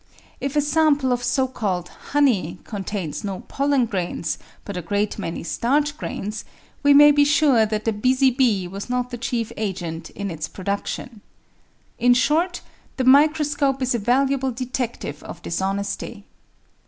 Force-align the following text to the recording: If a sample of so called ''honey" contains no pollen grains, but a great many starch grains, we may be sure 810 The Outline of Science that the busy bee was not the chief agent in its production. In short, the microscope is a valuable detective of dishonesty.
If 0.39 0.55
a 0.55 0.61
sample 0.61 1.13
of 1.13 1.21
so 1.23 1.47
called 1.47 1.91
''honey" 2.11 2.63
contains 2.63 3.23
no 3.23 3.41
pollen 3.41 3.85
grains, 3.85 4.39
but 4.65 4.75
a 4.75 4.81
great 4.81 5.19
many 5.19 5.43
starch 5.43 5.95
grains, 5.95 6.43
we 6.81 6.91
may 6.91 7.11
be 7.11 7.23
sure 7.23 7.59
810 7.59 7.69
The 7.69 7.77
Outline 7.77 7.77
of 7.77 7.85
Science 7.85 7.85
that 7.85 7.85
the 7.85 8.09
busy 8.09 8.31
bee 8.35 8.67
was 8.67 8.89
not 8.89 9.09
the 9.11 9.17
chief 9.19 9.51
agent 9.57 10.09
in 10.09 10.31
its 10.31 10.47
production. 10.47 11.21
In 11.99 12.15
short, 12.15 12.61
the 12.97 13.03
microscope 13.05 13.79
is 13.83 13.93
a 13.93 13.99
valuable 13.99 14.49
detective 14.49 15.21
of 15.21 15.43
dishonesty. 15.43 16.25